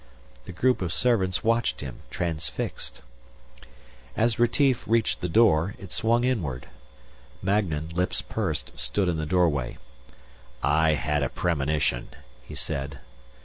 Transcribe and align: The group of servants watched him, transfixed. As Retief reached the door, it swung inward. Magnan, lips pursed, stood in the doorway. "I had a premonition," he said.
The 0.45 0.51
group 0.51 0.81
of 0.81 0.91
servants 0.91 1.43
watched 1.43 1.81
him, 1.81 1.99
transfixed. 2.09 3.03
As 4.17 4.39
Retief 4.39 4.83
reached 4.87 5.21
the 5.21 5.29
door, 5.29 5.75
it 5.77 5.91
swung 5.91 6.23
inward. 6.23 6.67
Magnan, 7.43 7.89
lips 7.89 8.23
pursed, 8.23 8.79
stood 8.79 9.07
in 9.07 9.17
the 9.17 9.27
doorway. 9.27 9.77
"I 10.63 10.93
had 10.93 11.21
a 11.21 11.29
premonition," 11.29 12.07
he 12.41 12.55
said. 12.55 12.97